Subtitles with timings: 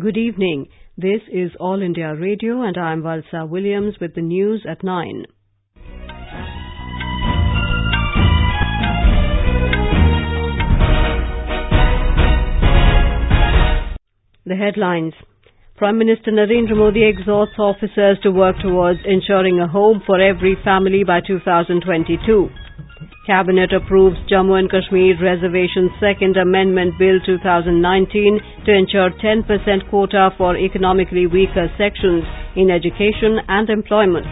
[0.00, 0.68] Good evening.
[0.96, 5.26] This is All India Radio and I'm Valsa Williams with the news at 9.
[14.46, 15.12] The headlines.
[15.76, 21.04] Prime Minister Narendra Modi exhorts officers to work towards ensuring a home for every family
[21.06, 22.48] by 2022.
[23.26, 29.46] Cabinet approves Jammu and Kashmir Reservation Second Amendment Bill 2019 to ensure 10%
[29.90, 32.24] quota for economically weaker sections
[32.56, 34.26] in education and employment.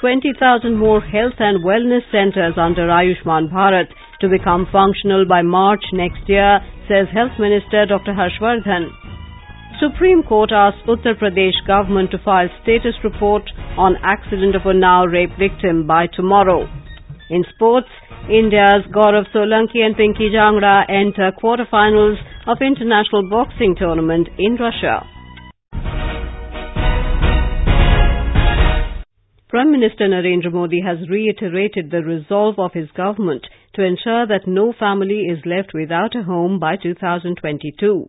[0.00, 6.26] 20,000 more health and wellness centers under Ayushman Bharat to become functional by March next
[6.26, 8.14] year, says Health Minister Dr.
[8.14, 8.88] Harsh Vardhan.
[9.78, 13.42] Supreme Court asks Uttar Pradesh government to file status report
[13.76, 16.68] on accident of Unnao rape victim by tomorrow.
[17.30, 17.86] In sports,
[18.28, 22.16] India's Gaurav Solanki and Pinki Jangra enter quarterfinals
[22.48, 25.06] of international boxing tournament in Russia.
[29.48, 34.72] Prime Minister Narendra Modi has reiterated the resolve of his government to ensure that no
[34.76, 38.08] family is left without a home by 2022.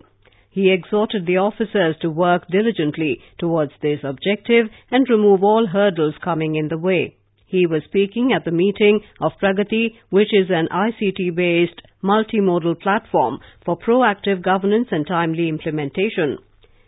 [0.49, 6.55] He exhorted the officers to work diligently towards this objective and remove all hurdles coming
[6.55, 7.17] in the way.
[7.51, 13.77] He was speaking at the meeting of Pragati, which is an ICT-based multimodal platform for
[13.77, 16.37] proactive governance and timely implementation.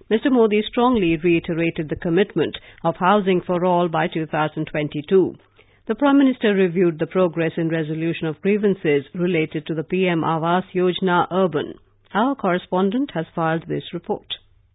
[0.09, 0.31] Mr.
[0.31, 5.35] Modi strongly reiterated the commitment of housing for all by 2022.
[5.85, 10.63] The Prime Minister reviewed the progress in resolution of grievances related to the PM Awas
[10.73, 11.73] Yojana Urban.
[12.13, 14.27] Our correspondent has filed this report.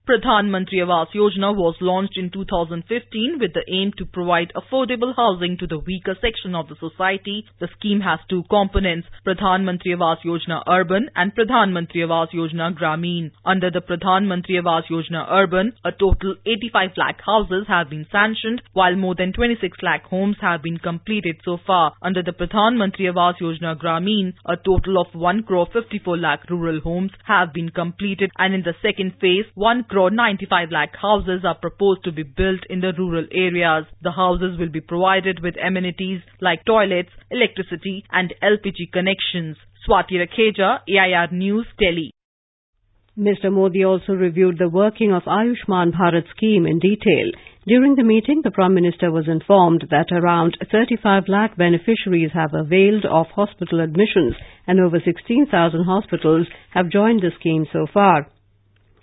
[0.08, 5.58] Pradhan Mantri Awas Yojana was launched in 2015 with the aim to provide affordable housing
[5.58, 7.44] to the weaker section of the society.
[7.60, 12.72] The scheme has two components, Pradhan Mantri Awas Yojana Urban and Pradhan Mantri Awas Yojana
[12.74, 13.32] Grameen.
[13.44, 18.62] Under the Pradhan Mantri Awas Yojana Urban, a total 85 lakh houses have been sanctioned
[18.72, 21.92] while more than 26 lakh homes have been completed so far.
[22.00, 26.80] Under the Pradhan Mantri Awas Yojana Grameen, a total of 1 crore 54 lakh rural
[26.80, 31.40] homes have been completed and in the second phase, 1 crore crore 95 lakh houses
[31.44, 33.84] are proposed to be built in the rural areas.
[34.00, 39.56] The houses will be provided with amenities like toilets, electricity and LPG connections.
[39.82, 42.12] Swati Rakheja, AIR News, Delhi.
[43.18, 43.50] Mr.
[43.50, 47.32] Modi also reviewed the working of Ayushman Bharat scheme in detail.
[47.66, 53.04] During the meeting, the Prime Minister was informed that around 35 lakh beneficiaries have availed
[53.04, 54.36] of hospital admissions
[54.68, 58.28] and over 16,000 hospitals have joined the scheme so far.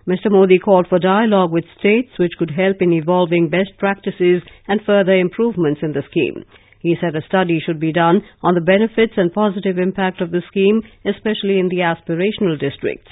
[0.08, 0.30] Mr.
[0.30, 5.14] Modi called for dialogue with states which could help in evolving best practices and further
[5.14, 6.46] improvements in the scheme.
[6.80, 10.44] He said a study should be done on the benefits and positive impact of the
[10.48, 13.10] scheme, especially in the aspirational districts.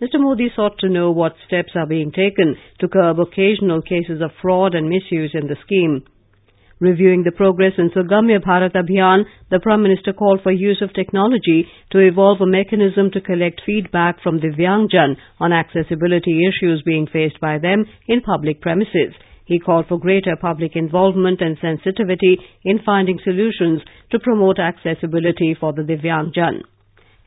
[0.00, 0.20] Mr.
[0.20, 4.76] Modi sought to know what steps are being taken to curb occasional cases of fraud
[4.76, 6.04] and misuse in the scheme.
[6.78, 11.66] Reviewing the progress in Sugamya Bharat Abhiyan, the Prime Minister called for use of technology
[11.92, 17.40] to evolve a mechanism to collect feedback from the Divyangjan on accessibility issues being faced
[17.40, 19.14] by them in public premises.
[19.46, 25.72] He called for greater public involvement and sensitivity in finding solutions to promote accessibility for
[25.72, 26.60] the Divyangjan.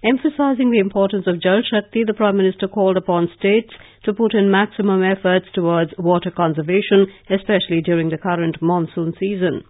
[0.03, 3.73] Emphasizing the importance of Jal Shakti, the Prime Minister called upon states
[4.05, 9.63] to put in maximum efforts towards water conservation, especially during the current monsoon season.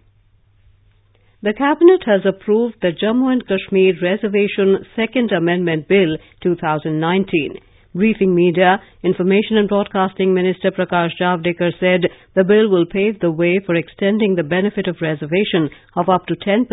[1.42, 7.56] The Cabinet has approved the Jammu and Kashmir Reservation Second Amendment Bill 2019.
[7.92, 13.58] Briefing media, Information and Broadcasting Minister Prakash Javadekar said the bill will pave the way
[13.66, 16.68] for extending the benefit of reservation of up to 10%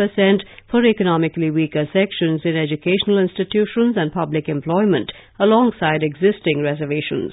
[0.70, 7.32] for economically weaker sections in educational institutions and public employment alongside existing reservations.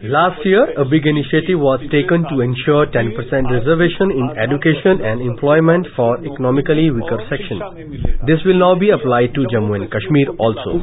[0.00, 3.12] Last year, a big initiative was taken to ensure 10%
[3.52, 7.60] reservation in education and employment for economically weaker sections.
[8.26, 10.80] This will now be applied to Jammu and Kashmir also.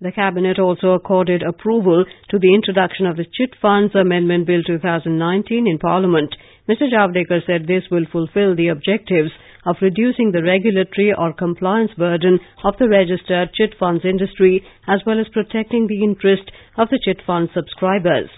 [0.00, 5.66] The Cabinet also accorded approval to the introduction of the Chit Funds Amendment Bill 2019
[5.68, 6.34] in Parliament.
[6.66, 6.88] Mr.
[6.88, 9.30] Javadekar said this will fulfill the objectives
[9.66, 15.20] of reducing the regulatory or compliance burden of the registered chit funds industry as well
[15.20, 18.30] as protecting the interest of the chit fund subscribers.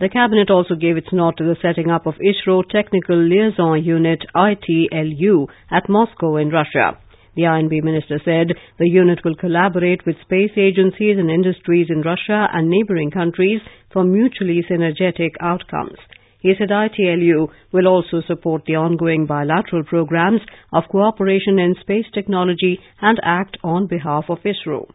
[0.00, 4.24] The Cabinet also gave its nod to the setting up of ISRO Technical Liaison Unit
[4.34, 6.98] ITLU at Moscow in Russia.
[7.34, 8.48] The I&B minister said
[8.78, 13.60] the unit will collaborate with space agencies and industries in Russia and neighboring countries
[13.92, 15.98] for mutually synergetic outcomes.
[16.40, 20.42] He said ITLU will also support the ongoing bilateral programs
[20.72, 24.88] of cooperation in space technology and act on behalf of ISRO.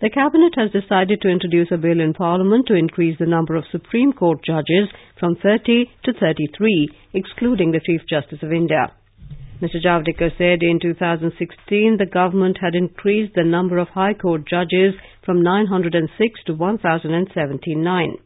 [0.00, 3.64] The Cabinet has decided to introduce a bill in Parliament to increase the number of
[3.70, 8.92] Supreme Court judges from 30 to 33, excluding the Chief Justice of India.
[9.62, 9.80] Mr.
[9.82, 14.94] Javadekar said in 2016 the government had increased the number of High Court judges
[15.24, 18.18] from 906 to 1079.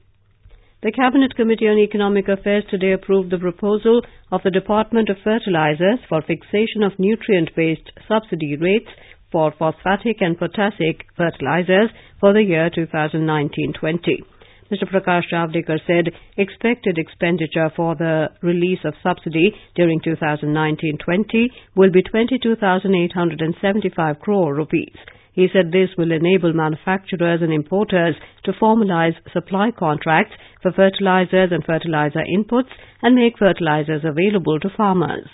[0.81, 5.99] The Cabinet Committee on Economic Affairs today approved the proposal of the Department of Fertilizers
[6.09, 8.87] for fixation of nutrient-based subsidy rates
[9.33, 11.91] for phosphatic and potassic fertilizers
[12.21, 14.23] for the year 2019-20.
[14.71, 14.87] Mr.
[14.87, 24.21] Prakash Javadekar said expected expenditure for the release of subsidy during 2019-20 will be 22,875
[24.21, 24.95] crore rupees.
[25.39, 31.65] He said this will enable manufacturers and importers to formalize supply contracts for fertilizers and
[31.65, 35.29] fertilizer inputs and make fertilizers available to farmers.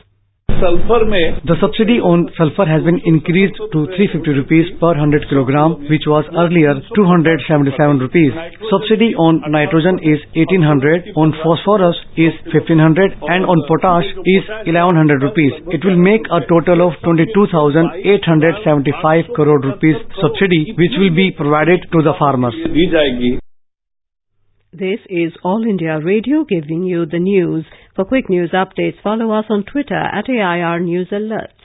[0.49, 6.25] The subsidy on sulfur has been increased to 350 rupees per 100 kilogram, which was
[6.33, 8.33] earlier 277 rupees.
[8.73, 15.53] Subsidy on nitrogen is 1800, on phosphorus is 1500, and on potash is 1100 rupees.
[15.69, 22.01] It will make a total of 22,875 crore rupees subsidy, which will be provided to
[22.01, 22.57] the farmers.
[24.73, 27.63] This is All India Radio giving you the news.
[27.95, 31.63] For quick news updates, follow us on Twitter at AIR News Alerts.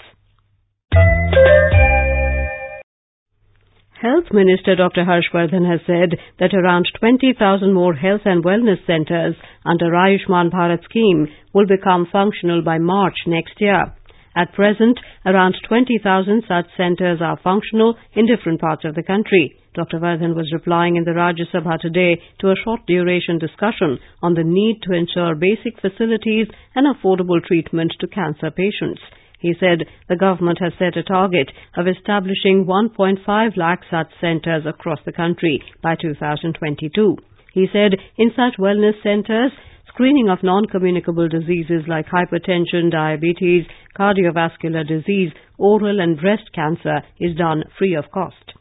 [4.00, 5.06] Health Minister Dr.
[5.06, 9.36] Harsh Vardhan has said that around 20,000 more health and wellness centers
[9.66, 13.92] under Ayushman Bharat scheme will become functional by March next year.
[14.36, 19.59] At present, around 20,000 such centers are functional in different parts of the country.
[19.76, 20.00] Dr.
[20.00, 24.44] Vardhan was replying in the Rajya Sabha today to a short duration discussion on the
[24.44, 29.02] need to ensure basic facilities and affordable treatment to cancer patients.
[29.40, 35.00] He said the government has set a target of establishing 1.5 lakh such centers across
[35.06, 37.16] the country by 2022.
[37.54, 39.52] He said in such wellness centers,
[39.88, 43.66] screening of non-communicable diseases like hypertension, diabetes,
[43.98, 48.59] cardiovascular disease, oral and breast cancer is done free of cost.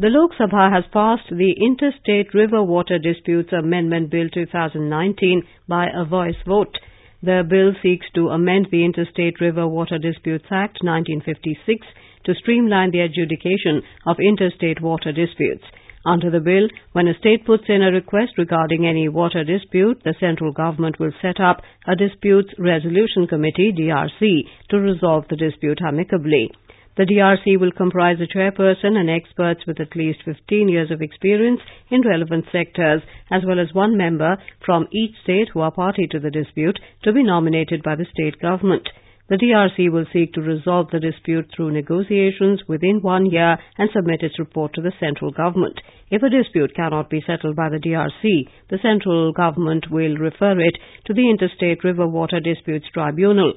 [0.00, 6.04] The Lok Sabha has passed the Interstate River Water Disputes Amendment Bill 2019 by a
[6.04, 6.78] voice vote.
[7.20, 11.84] The bill seeks to amend the Interstate River Water Disputes Act 1956
[12.26, 15.64] to streamline the adjudication of interstate water disputes.
[16.06, 20.14] Under the bill, when a state puts in a request regarding any water dispute, the
[20.20, 26.52] central government will set up a Disputes Resolution Committee, DRC, to resolve the dispute amicably.
[26.98, 31.60] The DRC will comprise a chairperson and experts with at least 15 years of experience
[31.90, 34.36] in relevant sectors, as well as one member
[34.66, 38.40] from each state who are party to the dispute to be nominated by the state
[38.40, 38.88] government.
[39.28, 44.24] The DRC will seek to resolve the dispute through negotiations within one year and submit
[44.24, 45.78] its report to the central government.
[46.10, 50.76] If a dispute cannot be settled by the DRC, the central government will refer it
[51.04, 53.54] to the Interstate River Water Disputes Tribunal.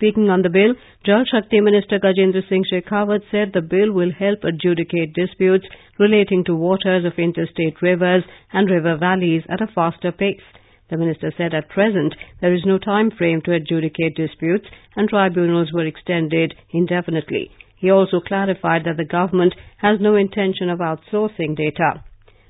[0.00, 0.72] Speaking on the bill,
[1.04, 5.66] Jal Shakti Minister Gajendra Singh Shekhawat said the bill will help adjudicate disputes
[5.98, 10.40] relating to waters of interstate rivers and river valleys at a faster pace.
[10.88, 14.64] The minister said at present there is no time frame to adjudicate disputes
[14.96, 17.50] and tribunals were extended indefinitely.
[17.76, 22.02] He also clarified that the government has no intention of outsourcing data.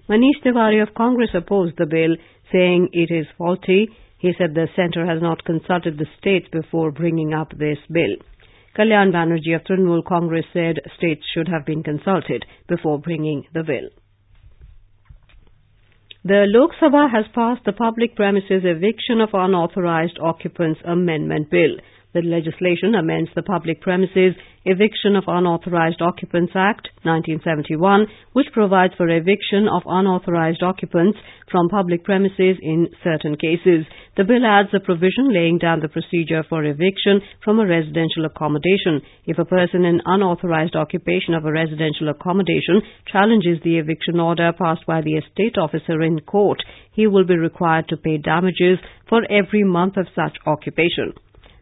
[0.08, 2.14] Manish Tiwari of Congress opposed the bill,
[2.52, 3.88] saying it is faulty
[4.20, 8.16] he said the centre has not consulted the states before bringing up this bill.
[8.76, 13.88] Kalyan Banerjee of Trinamool Congress said states should have been consulted before bringing the bill.
[16.22, 21.78] The Lok Sabha has passed the Public Premises Eviction of Unauthorized Occupants Amendment Bill.
[22.12, 29.08] The legislation amends the Public Premises Eviction of Unauthorized Occupants Act 1971, which provides for
[29.08, 31.16] eviction of unauthorized occupants
[31.52, 33.86] from public premises in certain cases.
[34.16, 39.02] The bill adds a provision laying down the procedure for eviction from a residential accommodation.
[39.24, 44.84] If a person in unauthorized occupation of a residential accommodation challenges the eviction order passed
[44.84, 46.58] by the estate officer in court,
[46.90, 51.14] he will be required to pay damages for every month of such occupation.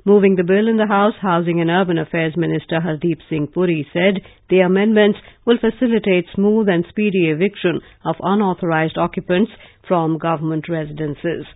[0.05, 4.23] Moving the bill in the House, Housing and Urban Affairs Minister Hardeep Singh Puri said
[4.49, 9.51] the amendments will facilitate smooth and speedy eviction of unauthorized occupants
[9.87, 11.47] from government residences.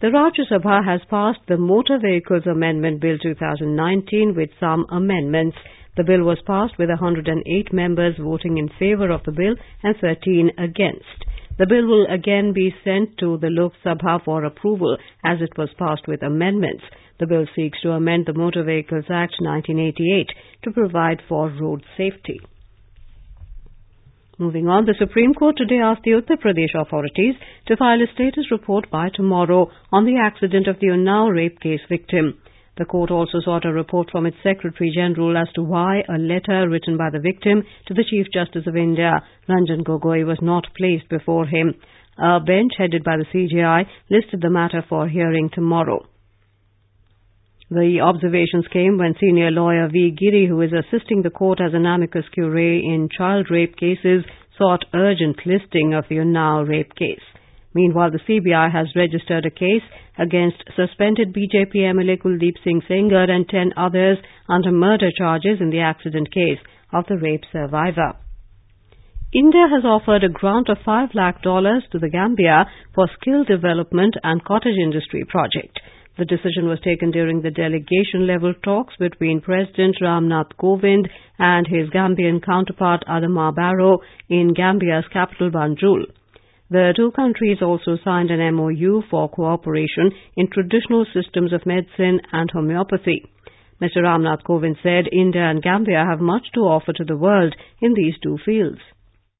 [0.00, 5.56] The Rajya Sabha has passed the Motor Vehicles Amendment Bill 2019 with some amendments.
[5.96, 10.52] The bill was passed with 108 members voting in favour of the bill and 13
[10.58, 11.24] against.
[11.58, 15.68] The bill will again be sent to the Lok Sabha for approval as it was
[15.78, 16.84] passed with amendments.
[17.20, 20.30] The bill seeks to amend the Motor Vehicles Act 1988
[20.64, 22.40] to provide for road safety.
[24.38, 27.34] Moving on, the Supreme Court today asked the Uttar Pradesh authorities
[27.66, 31.82] to file a status report by tomorrow on the accident of the Unnao rape case
[31.90, 32.38] victim.
[32.78, 36.70] The court also sought a report from its Secretary General as to why a letter
[36.70, 41.10] written by the victim to the Chief Justice of India, Ranjan Gogoi, was not placed
[41.10, 41.74] before him.
[42.16, 46.06] A bench headed by the CJI listed the matter for hearing tomorrow.
[47.70, 50.10] The observations came when senior lawyer V.
[50.10, 54.24] Giri, who is assisting the court as an amicus curiae in child rape cases,
[54.58, 57.22] sought urgent listing of the Unnao rape case.
[57.72, 59.84] Meanwhile, the CBI has registered a case
[60.18, 65.78] against suspended BJP MLA Kuldeep Singh Sengar and 10 others under murder charges in the
[65.78, 66.58] accident case
[66.92, 68.14] of the rape survivor.
[69.32, 74.16] India has offered a grant of 5 lakh dollars to the Gambia for skill development
[74.24, 75.78] and cottage industry project.
[76.20, 81.08] The decision was taken during the delegation-level talks between President Ramnath Kovind
[81.38, 86.04] and his Gambian counterpart Adama Barrow in Gambia's capital Banjul.
[86.68, 92.50] The two countries also signed an MOU for cooperation in traditional systems of medicine and
[92.50, 93.24] homeopathy.
[93.80, 94.02] Mr.
[94.04, 98.18] Ramnath Kovind said India and Gambia have much to offer to the world in these
[98.22, 98.80] two fields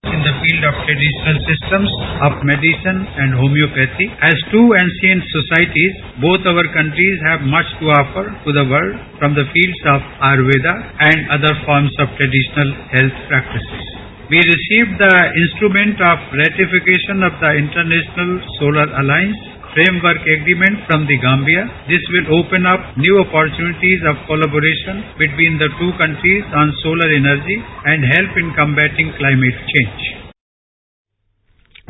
[0.00, 1.90] in the field of traditional systems
[2.24, 4.08] of medicine and homeopathy.
[4.24, 9.36] As two ancient societies, both our countries have much to offer to the world from
[9.36, 13.84] the fields of Ayurveda and other forms of traditional health practices.
[14.32, 21.16] We received the instrument of ratification of the International Solar Alliance framework agreement from the
[21.22, 21.62] Gambia.
[21.86, 27.58] This will open up new opportunities of collaboration between the two countries on solar energy
[27.86, 30.20] and help in combating climate change.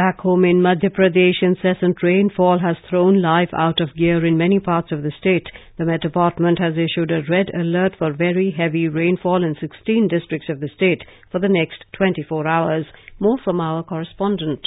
[0.00, 4.58] Back home in Madhya Pradesh, incessant rainfall has thrown life out of gear in many
[4.58, 5.46] parts of the state.
[5.76, 10.48] The Met Department has issued a red alert for very heavy rainfall in 16 districts
[10.48, 12.86] of the state for the next 24 hours.
[13.18, 14.66] More from our correspondent.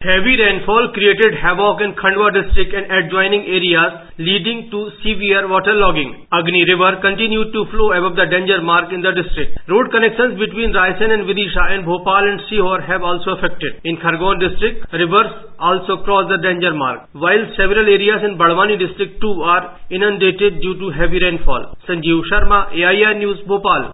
[0.00, 6.24] Heavy rainfall created havoc in Khandwa district and adjoining areas leading to severe waterlogging.
[6.32, 9.60] Agni river continued to flow above the danger mark in the district.
[9.68, 13.76] Road connections between Raisen and Vidisha and Bhopal and Sehore have also affected.
[13.84, 19.20] In Khargone district, rivers also crossed the danger mark, while several areas in Badwani district
[19.20, 21.76] too are inundated due to heavy rainfall.
[21.84, 23.92] Sanjeev Sharma, AIR News, Bhopal.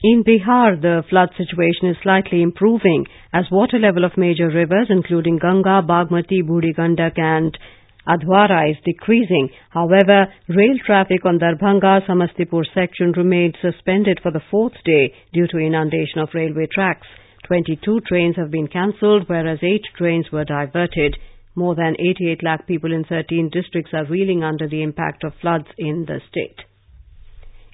[0.00, 5.38] In Bihar, the flood situation is slightly improving as water level of major rivers including
[5.38, 7.58] Ganga, Bagmati, Buri Gandak and
[8.06, 9.48] Adhwara is decreasing.
[9.70, 15.58] However, rail traffic on Darbhanga Samastipur section remained suspended for the fourth day due to
[15.58, 17.08] inundation of railway tracks.
[17.48, 21.16] 22 trains have been cancelled whereas 8 trains were diverted.
[21.56, 25.66] More than 88 lakh people in 13 districts are reeling under the impact of floods
[25.76, 26.67] in the state.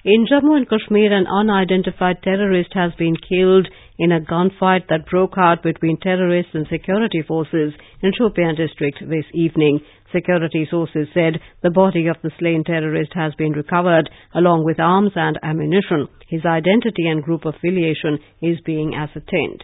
[0.07, 5.33] In Jammu and Kashmir, an unidentified terrorist has been killed in a gunfight that broke
[5.35, 9.79] out between terrorists and security forces in Shopian district this evening.
[10.13, 15.13] Security sources said the body of the slain terrorist has been recovered along with arms
[15.15, 16.07] and ammunition.
[16.29, 19.63] His identity and group affiliation is being ascertained.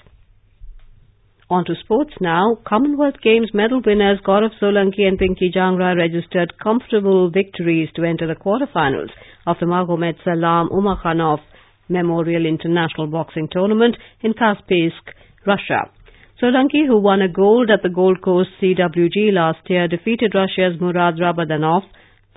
[1.52, 2.60] On to sports now.
[2.66, 8.40] Commonwealth Games medal winners Gaurav Solanki and Pinki Jangra registered comfortable victories to enter the
[8.40, 9.10] quarterfinals
[9.46, 11.40] of the Magomed Salam Umakhanov
[11.90, 15.12] Memorial International Boxing Tournament in Kaspiysk,
[15.46, 15.92] Russia.
[16.42, 21.16] Solanki, who won a gold at the Gold Coast CWG last year, defeated Russia's Murad
[21.16, 21.82] Rabadanov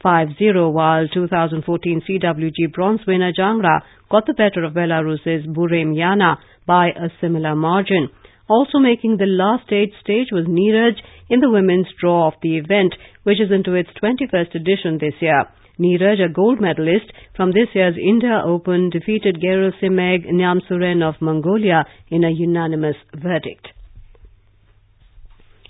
[0.04, 3.78] 5-0, while 2014 CWG bronze winner Jangra
[4.10, 8.08] got the better of Belarus's Burim Yana by a similar margin.
[8.48, 12.94] Also making the last eight stage was Neeraj in the women's draw of the event,
[13.22, 15.44] which is into its 21st edition this year.
[15.80, 22.22] Neeraj, a gold medalist from this year's India Open, defeated Gerasimag Nyamsuren of Mongolia in
[22.22, 23.68] a unanimous verdict.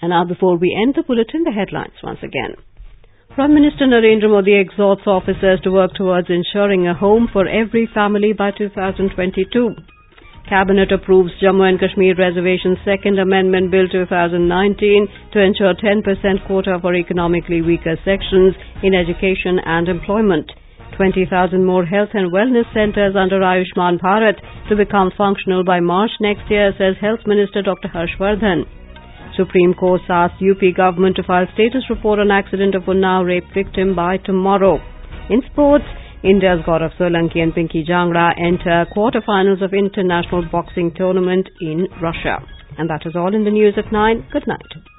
[0.02, 2.56] And now before we end the bulletin, the headlines once again.
[3.34, 8.32] Prime Minister Narendra Modi exhorts officers to work towards ensuring a home for every family
[8.32, 9.74] by 2022.
[10.48, 16.04] Cabinet approves Jammu and Kashmir Reservation Second Amendment Bill 2019 to ensure 10%
[16.46, 20.52] quota for economically weaker sections in education and employment.
[20.98, 24.36] 20,000 more health and wellness centers under Ayushman Bharat
[24.68, 27.88] to become functional by March next year, says Health Minister Dr.
[27.88, 28.68] Harsh Vardhan.
[29.36, 33.96] Supreme Court asks UP government to file status report on accident of Unnao rape victim
[33.96, 34.78] by tomorrow.
[35.30, 35.84] In sports,
[36.24, 42.40] India's Gaurav Solanki and Pinki Jangra enter quarterfinals of international boxing tournament in Russia.
[42.78, 44.28] And that is all in the news at 9.
[44.32, 44.93] Good night.